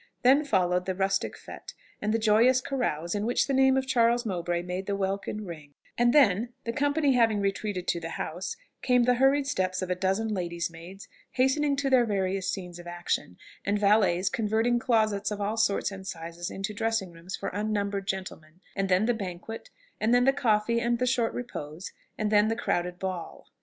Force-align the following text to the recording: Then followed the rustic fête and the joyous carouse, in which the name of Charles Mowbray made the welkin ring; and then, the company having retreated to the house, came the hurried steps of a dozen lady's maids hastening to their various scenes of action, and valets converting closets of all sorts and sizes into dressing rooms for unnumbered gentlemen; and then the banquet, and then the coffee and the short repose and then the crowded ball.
Then 0.23 0.43
followed 0.45 0.87
the 0.87 0.95
rustic 0.95 1.35
fête 1.35 1.75
and 2.01 2.11
the 2.11 2.17
joyous 2.17 2.59
carouse, 2.59 3.13
in 3.13 3.23
which 3.23 3.45
the 3.45 3.53
name 3.53 3.77
of 3.77 3.85
Charles 3.85 4.25
Mowbray 4.25 4.63
made 4.63 4.87
the 4.87 4.95
welkin 4.95 5.45
ring; 5.45 5.75
and 5.95 6.11
then, 6.11 6.53
the 6.63 6.73
company 6.73 7.13
having 7.13 7.39
retreated 7.39 7.87
to 7.89 7.99
the 7.99 8.09
house, 8.17 8.57
came 8.81 9.03
the 9.03 9.13
hurried 9.21 9.45
steps 9.45 9.83
of 9.83 9.91
a 9.91 9.95
dozen 9.95 10.29
lady's 10.33 10.71
maids 10.71 11.07
hastening 11.33 11.75
to 11.75 11.89
their 11.91 12.03
various 12.07 12.49
scenes 12.49 12.79
of 12.79 12.87
action, 12.87 13.37
and 13.63 13.77
valets 13.77 14.27
converting 14.27 14.79
closets 14.79 15.29
of 15.29 15.39
all 15.39 15.55
sorts 15.55 15.91
and 15.91 16.07
sizes 16.07 16.49
into 16.49 16.73
dressing 16.73 17.11
rooms 17.11 17.35
for 17.35 17.49
unnumbered 17.49 18.07
gentlemen; 18.07 18.59
and 18.75 18.89
then 18.89 19.05
the 19.05 19.13
banquet, 19.13 19.69
and 19.99 20.15
then 20.15 20.23
the 20.25 20.33
coffee 20.33 20.79
and 20.81 20.97
the 20.97 21.05
short 21.05 21.31
repose 21.31 21.91
and 22.17 22.31
then 22.31 22.47
the 22.47 22.55
crowded 22.55 22.97
ball. 22.97 23.45